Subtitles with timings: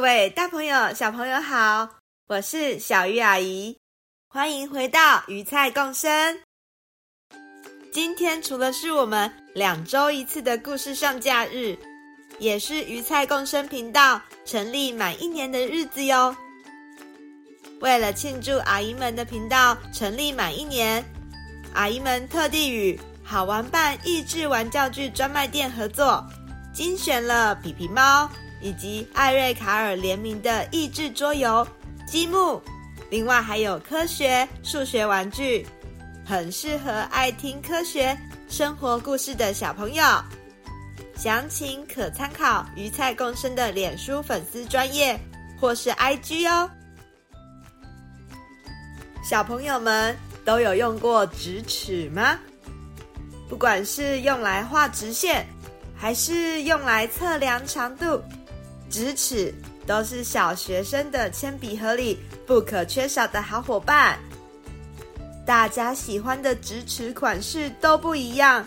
[0.00, 1.86] 各位大朋友、小朋友好，
[2.26, 3.76] 我是小鱼阿姨，
[4.30, 6.38] 欢迎回到鱼菜共生。
[7.92, 11.76] 今天除了是我们两周一次的故事上架日，
[12.38, 16.34] 也是鱼菜共生频道成立满一年的日子哟。
[17.82, 21.04] 为了庆祝阿姨们的频道成立满一年，
[21.74, 26.26] 阿姨们特地与好玩伴益智玩教具专卖店合作，
[26.72, 28.26] 精选了皮皮猫
[28.60, 31.66] 以及艾瑞卡尔联名的益智桌游
[32.06, 32.60] 积木，
[33.10, 35.66] 另外还有科学、数学玩具，
[36.24, 38.16] 很适合爱听科学
[38.48, 40.04] 生活故事的小朋友。
[41.16, 45.18] 详情可参考鱼菜共生的脸书粉丝专页
[45.60, 46.70] 或是 IG 哦。
[49.22, 52.38] 小朋友们都有用过直尺吗？
[53.48, 55.46] 不管是用来画直线，
[55.94, 58.22] 还是用来测量长度，
[58.90, 59.54] 直尺
[59.86, 64.18] 都是小学生的铅笔盒里不可缺少的好伙伴。
[65.46, 68.64] 大家喜欢的直尺款式都不一样，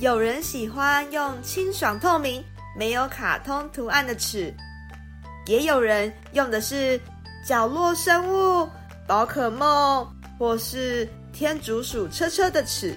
[0.00, 2.44] 有人喜欢用清爽透明、
[2.76, 4.52] 没有卡通图案的尺，
[5.46, 7.00] 也有人用的是
[7.46, 8.68] 角落生物。
[9.04, 10.06] 宝可梦，
[10.38, 12.96] 或是天竺鼠车车的尺，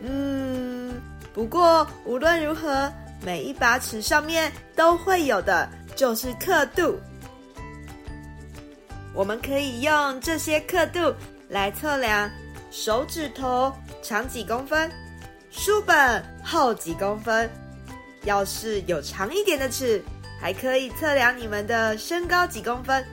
[0.00, 0.94] 嗯，
[1.34, 2.90] 不过无论如何，
[3.24, 6.98] 每一把尺上面都会有的就是刻度。
[9.14, 11.14] 我们可以用这些刻度
[11.48, 12.30] 来测量
[12.70, 14.90] 手指头长几公分，
[15.50, 17.48] 书本厚几公分。
[18.24, 20.02] 要是有长一点的尺，
[20.40, 23.04] 还可以测量你们的身高几公分。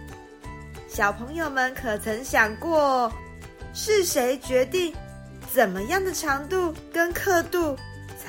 [0.87, 3.11] 小朋友们可曾想过，
[3.73, 4.93] 是谁决定
[5.53, 7.77] 怎么样的长度跟刻度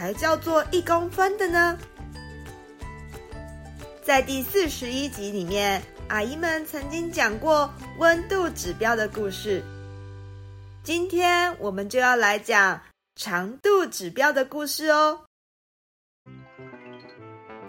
[0.02, 1.78] 才叫做一公分的呢？
[4.02, 9.62] 在第四十一集里面，阿姨们曾经讲过温度指标的故事。
[10.82, 12.80] 今天我们就要来讲
[13.14, 15.20] 长度指标的故事哦。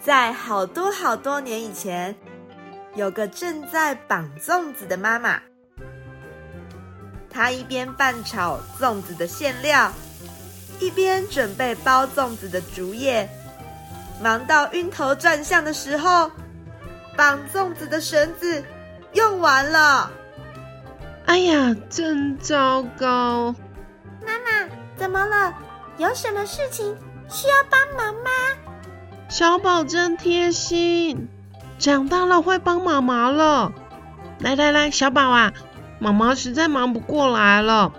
[0.04, 2.16] 在好多好多年以前，
[2.96, 5.40] 有个正在绑粽子的妈妈，
[7.30, 9.94] 她一边拌炒粽子的馅料，
[10.80, 13.30] 一边准备包粽子的竹叶。
[14.22, 16.32] 忙到晕头转向的时候，
[17.18, 18.64] 绑粽子的绳子
[19.14, 20.12] 用完了。
[21.26, 23.56] 哎呀，真糟糕！
[24.26, 25.54] 妈妈，怎么了？
[25.98, 26.96] 有什么事情
[27.30, 28.30] 需要帮忙吗？
[29.30, 31.30] 小宝真贴心。
[31.80, 33.74] 长大了会帮妈妈了。
[34.40, 35.52] 来来来，小宝啊，
[36.00, 37.92] 妈妈实在忙不过来了，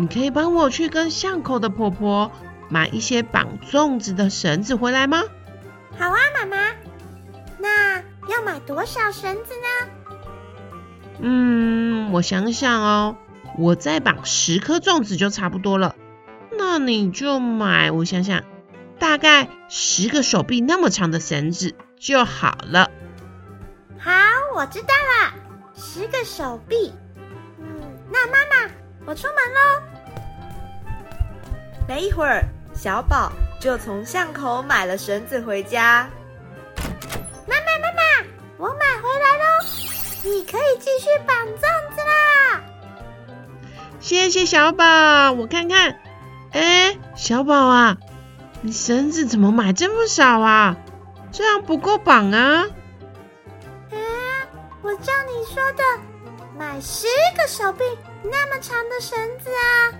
[0.00, 2.30] 你可以帮我去跟巷口的婆婆
[2.68, 5.24] 买一些绑粽子的绳子回来吗？
[5.98, 6.56] 好啊，妈妈。
[7.58, 7.96] 那
[8.28, 9.90] 要买多少绳子呢？
[11.18, 13.16] 嗯，我想想哦，
[13.58, 15.96] 我再绑十颗粽子就差不多了。
[16.56, 18.44] 那你就买，我想想，
[19.00, 22.88] 大概十个手臂那么长的绳子就好了。
[23.98, 24.12] 好，
[24.54, 25.34] 我知道了，
[25.74, 26.92] 十个手臂。
[27.58, 27.66] 嗯，
[28.12, 28.72] 那妈妈，
[29.06, 29.87] 我出门喽。
[31.88, 32.44] 没一会儿，
[32.74, 36.06] 小宝就从巷口买了绳子回家。
[37.46, 38.02] 妈妈，妈妈，
[38.58, 39.46] 我买回来喽，
[40.22, 41.62] 你可以继续绑粽
[41.96, 42.62] 子啦。
[44.00, 45.98] 谢谢小宝，我看看。
[46.52, 47.96] 哎，小宝啊，
[48.60, 50.76] 你绳子怎么买这么少啊？
[51.32, 52.66] 这样不够绑啊。
[54.82, 55.82] 我照你说的，
[56.58, 57.82] 买十个手臂
[58.22, 59.92] 那么长的绳子啊！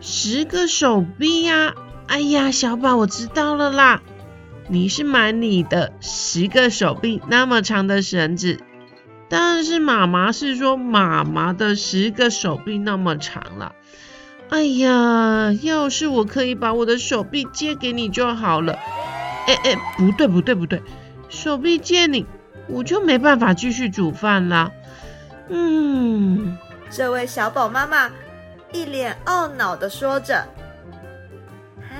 [0.00, 1.74] 十个手臂呀、
[2.06, 4.00] 哎呀，小宝，我知道了啦，
[4.68, 8.58] 你是买你的十个手臂那么长的绳子，
[9.28, 13.74] 但是妈妈是说妈妈的十个手臂那么长了。
[14.48, 18.78] 哎呀，要是我可以把我的手臂借给你就好了。
[19.46, 20.82] 哎哎，不对不对不对，
[21.28, 22.26] 手臂借你。
[22.68, 24.70] 我就没办法继续煮饭了。
[25.48, 26.56] 嗯，
[26.88, 28.08] 这位小宝妈妈
[28.72, 30.36] 一脸懊恼的说着。
[30.36, 31.96] 啊，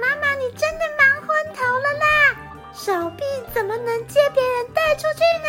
[0.00, 2.36] 妈妈你真的忙昏头了啦，
[2.72, 5.48] 手臂怎么能借别人带出去呢？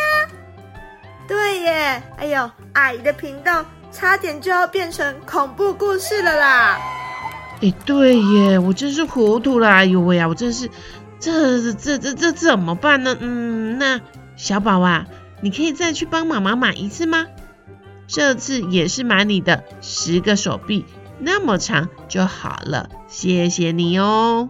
[1.27, 6.79] 对耶，哎呦，阿姨的频道差点就要变成恐怖故事了啦。
[7.61, 10.69] 哎，对耶，我真是糊涂了，哎呦喂呀，我真是，
[11.19, 13.15] 这这这这怎么办呢？
[13.19, 14.01] 嗯，那
[14.35, 15.05] 小宝啊，
[15.41, 17.27] 你可以再去帮妈妈买一次吗？
[18.09, 20.83] 这次也是买你的十个手臂
[21.19, 24.49] 那么长就好了，谢谢你哦。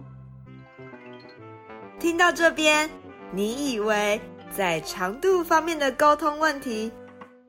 [1.98, 2.88] 听到这边，
[3.32, 4.18] 你以为
[4.50, 6.90] 在长度方面的沟通问题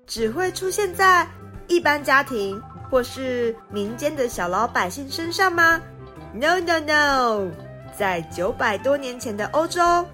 [0.06, 1.26] 只会出现在
[1.68, 2.62] 一般家庭？
[2.90, 5.80] 或是民间的小老百姓身上吗
[6.34, 7.50] ？No No No，
[7.98, 10.06] 在九百多年前的欧洲，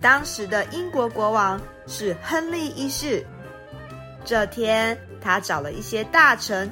[0.00, 3.24] 当时的英国国王是亨利一世。
[4.26, 6.68] 这天，他找了一些大臣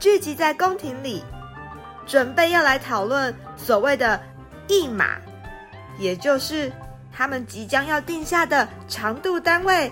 [0.00, 1.22] 聚集在宫廷里，
[2.04, 4.20] 准备要来讨论所谓的
[4.66, 5.10] 一码，
[6.00, 6.70] 也就是
[7.12, 9.88] 他们即将要定下的长度单位，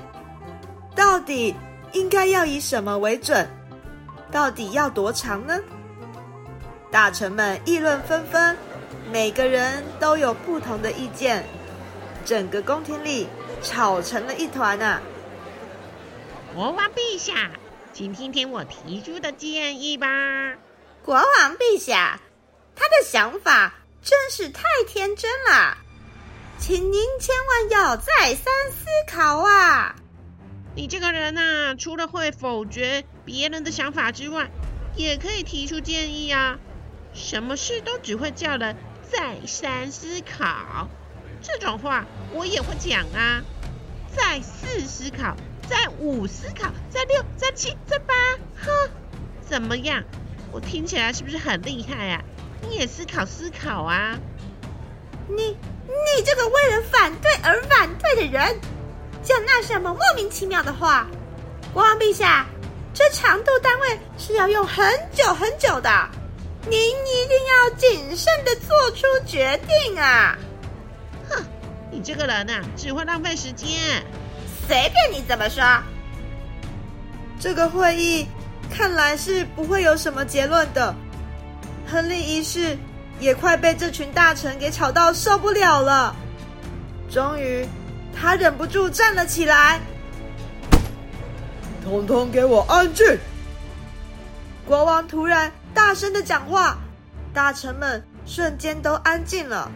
[0.96, 1.54] 到底
[1.92, 3.48] 应该要以什么为准？
[4.32, 5.56] 到底要多长呢？
[6.90, 8.56] 大臣们议论纷纷，
[9.12, 11.44] 每个人都有不同的意见，
[12.24, 13.28] 整个宫廷里
[13.62, 15.00] 吵成了一团啊！
[16.54, 17.50] 国王陛下，
[17.92, 20.06] 请听听我提出的建议吧。
[21.04, 22.20] 国王陛下，
[22.76, 25.76] 他的想法真是太天真了，
[26.60, 29.96] 请您千万要再三思考啊！
[30.76, 34.48] 你这个人呐，除了会否决别人的想法之外，
[34.94, 36.60] 也可以提出建议啊。
[37.14, 38.76] 什么事都只会叫人
[39.10, 40.88] 再三思考，
[41.42, 43.42] 这种话我也会讲啊。
[44.16, 45.36] 再四思考，
[45.68, 48.14] 再五思考，再六，再七，再八，
[48.64, 48.90] 哼，
[49.46, 50.02] 怎么样？
[50.52, 52.22] 我听起来是不是很厉害啊？
[52.62, 54.18] 你也思考思考啊。
[55.28, 55.56] 你
[55.86, 58.60] 你这个为了反对而反对的人！
[59.22, 61.06] 讲那什么莫名其妙的话，
[61.72, 62.46] 国王陛下，
[62.92, 65.90] 这长度单位是要用很久很久的，
[66.68, 70.38] 您一定要谨慎的做出决定啊！
[71.30, 71.42] 哼，
[71.90, 74.04] 你这个人呐、啊，只会浪费时间，
[74.66, 75.62] 随便你怎么说。
[77.40, 78.26] 这个会议
[78.70, 80.94] 看来是不会有什么结论的，
[81.86, 82.76] 亨利一世
[83.20, 86.14] 也快被这群大臣给吵到受不了了，
[87.10, 87.66] 终于。
[88.16, 89.80] 他忍不住站了起来，
[91.82, 93.04] 通通给我安静！
[94.64, 96.78] 国王突然大声的讲话，
[97.32, 99.68] 大臣们瞬间都安静了。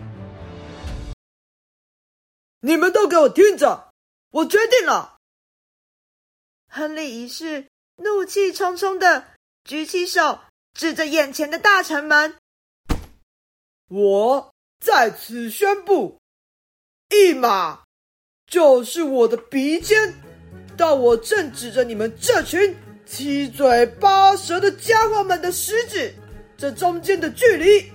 [2.61, 3.88] 你们都给我听着，
[4.30, 5.16] 我决定了。
[6.70, 7.66] 亨利一世
[7.96, 9.28] 怒气冲冲的
[9.64, 10.40] 举起手，
[10.75, 12.36] 指着眼前的大臣们
[13.88, 14.54] ：“我
[14.84, 16.20] 在此宣布，
[17.10, 17.84] 一码。”
[18.46, 20.14] 就是我的鼻尖，
[20.75, 26.14] 到我正指着你们这群七嘴八舌的家伙们的食指，
[26.56, 27.92] 这中间的距离，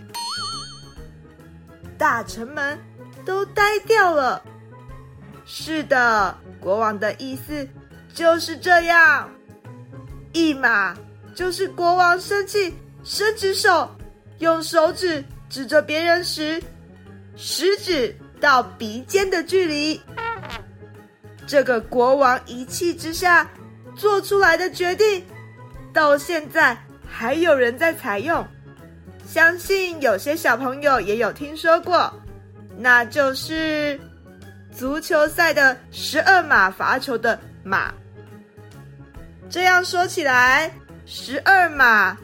[1.98, 2.80] 大臣们
[3.26, 4.46] 都呆掉了。
[5.46, 7.68] 是的，国王的意思
[8.14, 9.30] 就是这样。
[10.32, 10.96] 一码
[11.36, 12.74] 就是国王生气，
[13.04, 13.90] 伸直手，
[14.40, 16.62] 用手指指着别人时，
[17.36, 20.02] 食指到鼻尖的距离。
[21.46, 23.48] 这个国王一气之下
[23.96, 25.24] 做出来的决定，
[25.92, 26.76] 到现在
[27.08, 28.46] 还有人在采用。
[29.28, 32.12] 相信有些小朋友也有听说过，
[32.78, 34.00] 那就是
[34.76, 37.94] 足球赛的十二码罚球的码。
[39.50, 40.72] 这样说起来，
[41.06, 42.18] 十二码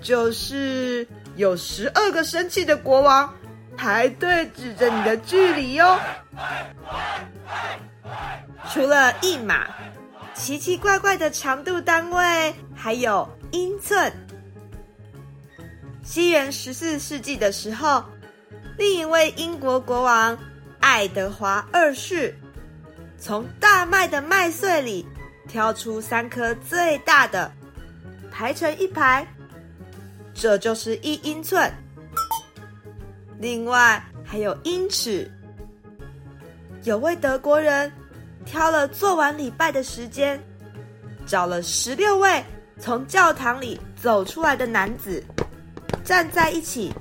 [0.00, 3.32] 就是有十二个生气的国王
[3.76, 5.98] 排队指着你的距离哟。
[8.72, 9.66] 除了一码，
[10.34, 14.12] 奇奇怪怪的长度单位还有英寸。
[16.04, 18.04] 西元十四世纪的时候，
[18.78, 20.38] 另一位英国国王
[20.86, 22.32] 爱德华二世
[23.18, 25.04] 从大麦的麦穗里
[25.48, 27.50] 挑出三颗最大的，
[28.30, 29.26] 排成一排，
[30.32, 31.68] 这就是一英寸。
[33.40, 35.28] 另外还有英尺。
[36.84, 37.92] 有位德国人。
[38.44, 40.40] 挑了做完礼拜的时间，
[41.26, 42.44] 找了十六位
[42.78, 45.20] 从教堂里走出来的男子，
[46.04, 46.94] 站在一起，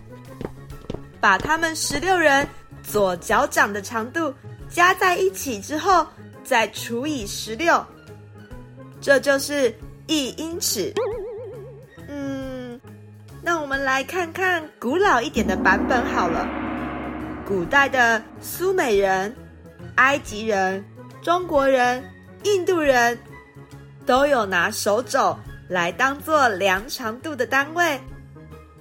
[1.22, 2.48] 把他们十六人
[2.89, 4.34] 左脚掌的长度
[4.70, 6.06] 加在一起之后，
[6.44, 7.84] 再除以十六，
[9.01, 9.74] 这就是
[10.08, 10.94] 一英尺。
[12.08, 12.80] 嗯，
[13.42, 16.48] 那我们来看看古老一点的版本好了。
[17.46, 19.36] 古代的苏美人、
[19.96, 20.84] 埃及人。
[21.22, 22.04] 中国人、
[22.44, 23.18] 印度人
[24.06, 25.36] 都有拿手肘
[25.68, 28.00] 来当做量长度的单位。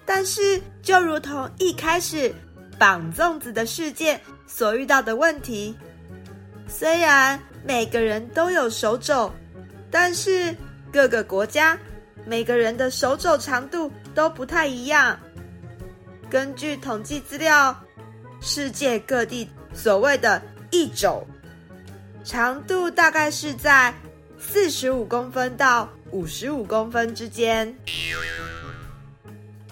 [0.04, 2.30] 但是，就如同一开始
[2.78, 5.76] 绑粽子的事件所遇到的问题，
[6.68, 9.32] 虽然每个人都有手肘，
[9.90, 10.54] 但是
[10.92, 11.78] 各个国家
[12.26, 15.18] 每个人的手肘长度都不太一样。
[16.30, 17.76] 根据统计资料，
[18.40, 21.26] 世界各地所谓的一肘
[22.24, 23.94] 长度大概是在
[24.38, 27.74] 四十五公分到五十五公分之间。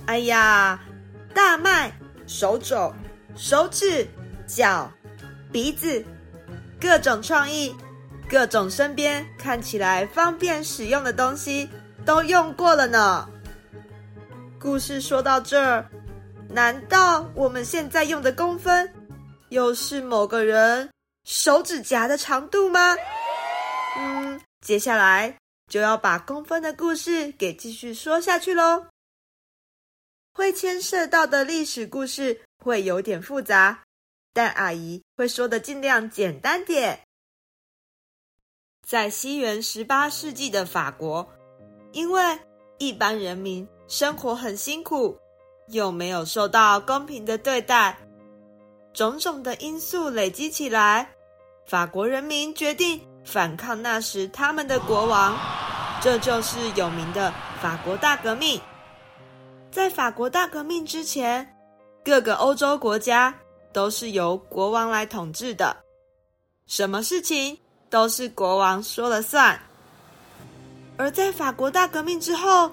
[0.07, 0.81] 哎呀，
[1.35, 1.93] 大麦、
[2.33, 2.91] 手肘、
[3.37, 4.09] 手指、
[4.47, 4.91] 脚、
[5.53, 6.03] 鼻子，
[6.81, 7.77] 各种创意，
[8.27, 11.69] 各种身边看起来方便使用的东西
[12.07, 13.29] 都用过了呢。
[14.59, 15.85] 故事说到这儿，
[16.49, 18.91] 难道我们现在用的公分，
[19.51, 20.89] 又是某个人
[21.25, 22.97] 手指甲的长度吗？
[23.99, 25.37] 嗯，接下来
[25.69, 28.87] 就要把公分的故事给继续说下去喽。
[30.35, 33.83] 会牵涉到的历史故事会有点复杂，
[34.33, 37.01] 但阿姨会说的尽量简单点。
[38.87, 41.29] 在西元十八世纪的法国，
[41.93, 42.39] 因为
[42.79, 45.17] 一般人民生活很辛苦，
[45.69, 47.97] 又没有受到公平的对待，
[48.93, 51.13] 种种的因素累积起来，
[51.67, 55.39] 法国人民决定反抗那时他们的国王，
[56.01, 58.61] 这就是有名的法国大革命。
[59.73, 61.57] 在法国大革命之前，
[62.05, 63.35] 各个欧洲国家
[63.73, 65.75] 都是由国王来统治的，
[66.67, 69.59] 什么事情都是国王说了算。
[70.99, 72.71] 而在法国大革命之后，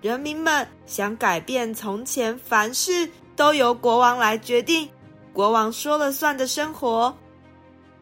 [0.00, 4.90] 人民们想改变从前凡事都由国王来决定、
[5.32, 7.16] 国王说了算的生活，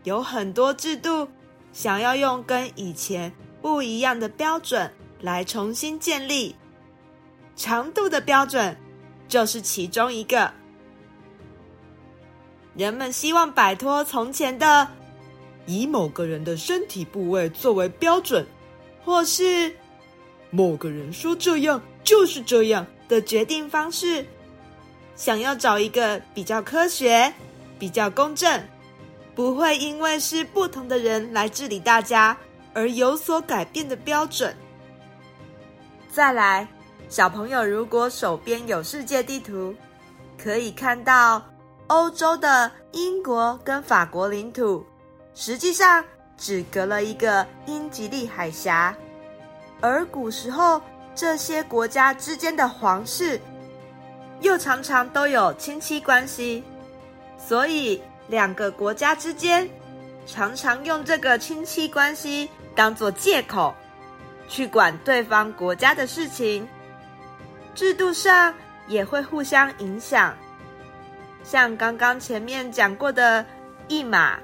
[0.04, 1.28] 有很多制度
[1.74, 6.56] 想要用跟以前不一样的标准来重新建立。
[7.56, 8.76] 长度的标准
[9.28, 10.50] 就是其中一个。
[12.74, 14.88] 人们希望摆脱从前的
[15.66, 18.46] 以某个人的身体部位作为标准，
[19.04, 19.74] 或是
[20.50, 24.24] 某个人说这样就是这样的决定方式，
[25.14, 27.32] 想要找一个比较科学、
[27.78, 28.66] 比较公正，
[29.34, 32.36] 不会因为是不同的人来治理大家
[32.72, 34.56] 而有所改变的标准。
[36.10, 36.66] 再来。
[37.12, 39.74] 小朋友，如果手边有世界地图，
[40.42, 41.44] 可以看到
[41.88, 44.82] 欧洲的英国跟法国领土，
[45.34, 46.02] 实际上
[46.38, 48.96] 只隔了一个英吉利海峡。
[49.82, 50.80] 而古时候
[51.14, 53.38] 这些国家之间的皇室，
[54.40, 56.64] 又常常都有亲戚关系，
[57.36, 59.68] 所以两个国家之间
[60.26, 63.74] 常常用这个亲戚关系当做借口，
[64.48, 66.66] 去管对方国家的事情。
[67.74, 68.54] 制度上
[68.86, 70.36] 也会互相影响，
[71.42, 73.44] 像刚刚前面讲过的
[73.88, 74.38] 一码、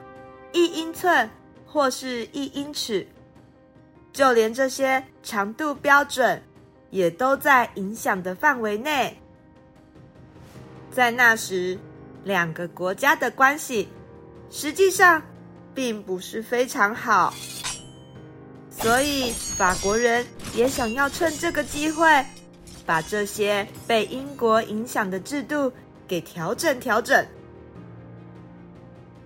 [0.53, 1.29] 一英寸
[1.67, 3.07] 或是一英尺，
[4.13, 6.43] 就连这些长度标准
[6.91, 9.17] 也都在影响的范围内。
[10.91, 11.79] 在那时，
[12.25, 13.89] 两个国家的关系
[14.51, 15.23] 实际上
[15.75, 17.35] 并不是非常好，
[18.71, 22.25] 所以法国人也想要趁这个机会。
[22.89, 25.71] 把这些被英国影响的制度
[26.07, 27.23] 给调整调整。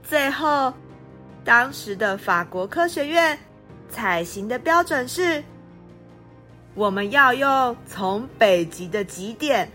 [0.02, 0.74] 最后，
[1.44, 3.38] 当时的法国科学院
[3.88, 5.40] 采行的标准是：
[6.74, 9.70] 我们要用从北极的极点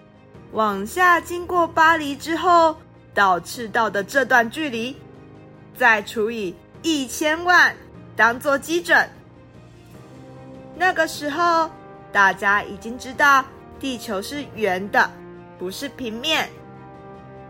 [0.51, 2.75] 往下经过巴黎之后
[3.13, 4.93] 到赤道的这段距离，
[5.77, 7.73] 再除以一千万
[8.17, 9.09] 当做基准。
[10.75, 11.69] 那个时候，
[12.11, 13.45] 大家已经知道。
[13.79, 15.09] 地球是圆的，
[15.57, 16.49] 不是平面，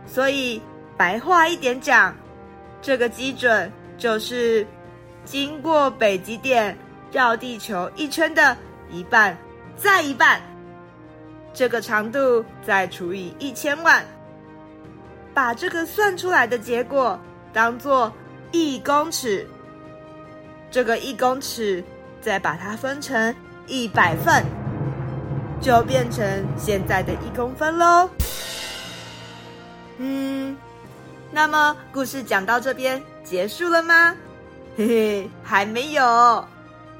[0.05, 0.61] 所以
[0.95, 2.15] 白话一点讲，
[2.81, 4.65] 这个基准就是
[5.25, 6.77] 经过北极点
[7.11, 8.55] 绕地球一圈的
[8.91, 9.37] 一半
[9.75, 10.41] 再一半，
[11.53, 14.05] 这个长度再除以一千万，
[15.33, 17.19] 把这个算出来的结果
[17.53, 18.11] 当做
[18.51, 19.47] 一公尺，
[20.71, 21.83] 这个一公尺
[22.21, 23.33] 再把它分成
[23.67, 24.43] 一百份。
[25.61, 28.09] 就变成现在的一公分喽。
[29.97, 30.55] 嗯，
[31.31, 34.15] 那么故事讲到这边结束了吗？
[34.77, 36.45] 嘿嘿，还没有。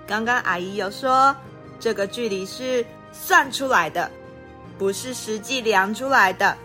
[0.08, 1.36] 刚刚阿姨有说，
[1.80, 4.10] 这个距离是算出来的，
[4.78, 6.58] 不是实际量出来的。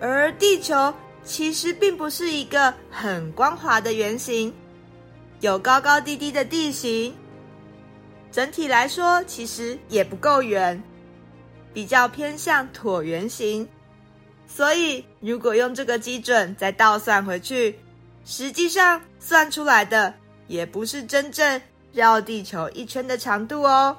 [0.00, 0.92] 而地球
[1.24, 4.52] 其实并不是一个很光滑的圆形，
[5.40, 7.14] 有高高低低的地形，
[8.32, 10.82] 整体来说其实也不够圆，
[11.74, 13.68] 比较偏向椭圆形。
[14.46, 17.78] 所以如果用这个基准再倒算回去，
[18.24, 20.14] 实际上算出来的
[20.46, 21.60] 也不是真正
[21.92, 23.96] 绕地球一圈的长度哦。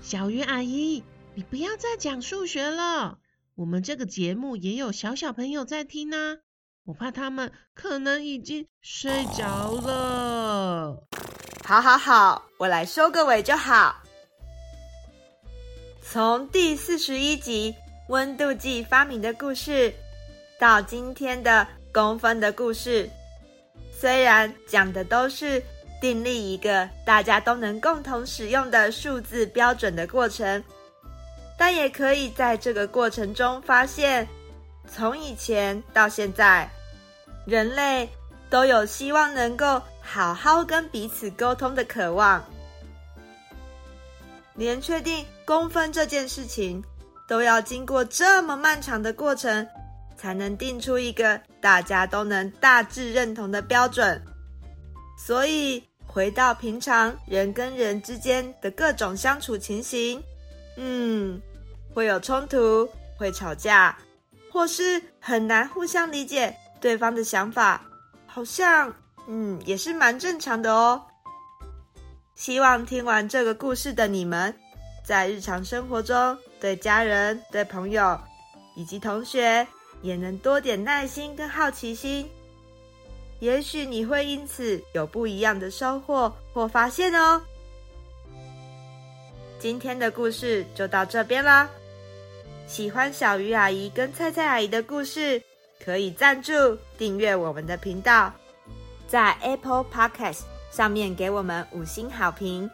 [0.00, 1.02] 小鱼阿姨，
[1.34, 3.18] 你不要再讲数学了。
[3.54, 6.38] 我们这个节目也有小小朋友在听呢，
[6.84, 10.96] 我怕他们可能已经睡着了。
[11.64, 14.01] 好好好，我来收个尾就好。
[16.12, 17.74] 从第四十一集
[18.08, 19.90] 温度计发明的故事，
[20.60, 23.08] 到今天的公分的故事，
[23.90, 25.62] 虽然讲的都是。
[26.02, 30.62] 订立一个大家都能共同使用的数字标准的过程，
[31.56, 34.26] 但也可以在这个过程中发现，
[34.88, 36.68] 从以前到现在，
[37.46, 38.08] 人类
[38.50, 42.44] 都有希望能够好好跟彼此沟通的渴望。
[44.54, 46.82] 连确定公分这件事情，
[47.26, 49.66] 都要经过这么漫长的过程，
[50.16, 54.20] 才能定出一个大家都能大致认同的标准。
[55.16, 60.22] 所以，回到平常人跟人之间的各种相处情形，
[60.76, 61.40] 嗯，
[61.94, 63.96] 会有冲突，会吵架，
[64.50, 67.80] 或是很难互相理解对方的想法，
[68.26, 68.92] 好像，
[69.28, 71.00] 嗯，也是蛮正常的哦。
[72.34, 74.54] 希望听完这个故事的你们，
[75.04, 78.18] 在日常生活中对家人、对朋友
[78.74, 79.66] 以及同学，
[80.00, 82.28] 也能多点耐心跟好奇心。
[83.38, 87.40] 也许你会因此有不一样的收获或发现哦。
[89.58, 91.68] 今天的故事就到这边啦。
[92.66, 95.40] 喜欢小鱼阿姨跟菜菜阿姨的故事，
[95.84, 96.52] 可以赞助
[96.96, 98.32] 订阅我们的频道，
[99.06, 102.68] 在 Apple Podcast 上面给我们五星好评，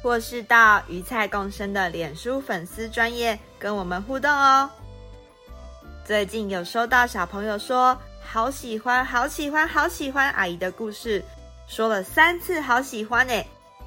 [0.00, 4.70] 或是到鱼菜共生的脸书粉丝专页跟我们互动哦。
[6.04, 7.98] 最近有收到小朋友说。
[8.30, 11.24] 好喜欢，好喜欢，好喜欢阿姨的故事，
[11.66, 13.32] 说了三次好喜欢呢，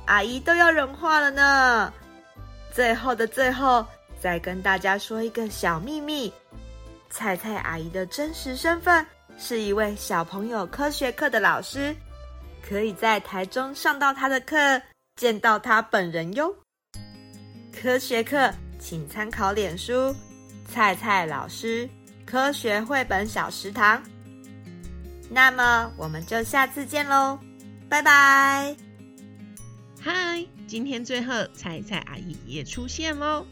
[0.07, 1.93] 阿姨都要融化了呢。
[2.73, 3.85] 最后的最后，
[4.19, 6.33] 再跟大家说一个小秘密：
[7.11, 9.05] 菜菜阿姨的真实身份
[9.37, 11.95] 是一位小朋友科学课的老师，
[12.61, 14.81] 可以在台中上到他的课，
[15.15, 16.55] 见到他本人哟。
[17.73, 20.15] 科学课请参考脸书
[20.67, 21.89] 菜菜老师
[22.25, 24.01] 科学绘本小食堂。
[25.29, 27.39] 那么我们就下次见喽，
[27.89, 28.75] 拜拜！
[29.99, 33.45] 嗨，今天最后菜菜阿姨也出现喽，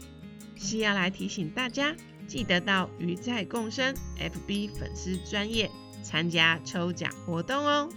[0.56, 1.94] 是要来提醒大家，
[2.26, 5.70] 记得到鱼菜共生 FB 粉丝专业
[6.02, 7.88] 参加抽奖活动哦。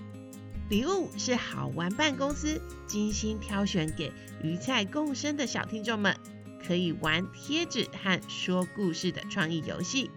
[0.70, 6.18] 礼物是好玩办公司精心挑选给鱼菜共生的小听众们，
[6.66, 10.10] 可以玩贴纸和说故事的创意游戏。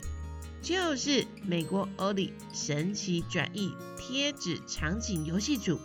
[0.63, 5.79] 就是美国欧里神奇转译贴纸场景游戏组，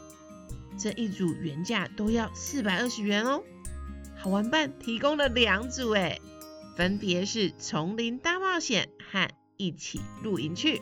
[0.80, 3.43] 这一组原价都要四百二十元哦。
[4.15, 6.21] 好玩办提供了两组诶，
[6.76, 10.82] 分别是丛林大冒险和一起露营去。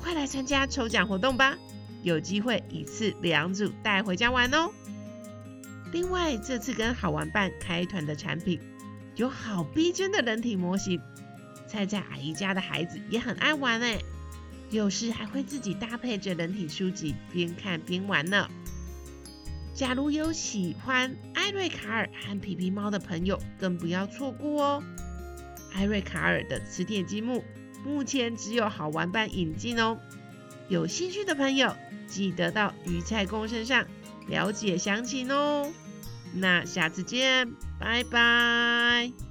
[0.00, 1.56] 快来参加抽奖活动吧，
[2.02, 4.70] 有机会一次两组带回家玩哦。
[5.92, 8.60] 另外，这次跟好玩伴开团的产品
[9.16, 11.00] 有好逼真的人体模型。
[11.66, 13.98] 菜菜阿姨家的孩子也很爱玩哎，
[14.70, 18.48] 有时还会自己搭配着人体书籍边看边玩呢。
[19.74, 24.82] 假如有喜欢艾瑞卡尔和皮皮猫的朋友，更不要错过哦。
[25.74, 27.44] 艾瑞卡尔的磁铁积木
[27.84, 29.98] 目前只有好玩伴引进哦，
[30.68, 31.76] 有兴趣的朋友
[32.08, 33.86] 记得到鱼菜共声上
[34.26, 35.70] 了解详情哦。
[36.32, 39.27] 那下次见，拜拜。